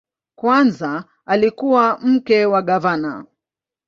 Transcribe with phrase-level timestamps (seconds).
[0.35, 3.25] Kwanza alikuwa mke wa gavana.